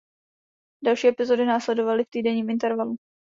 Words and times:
Další 0.83 1.07
epizody 1.07 1.45
následovaly 1.45 2.03
v 2.03 2.09
týdenním 2.09 2.49
intervalu. 2.49 2.95